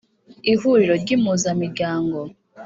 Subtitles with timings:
[0.53, 2.19] ihuriro ry’impuzamiryango.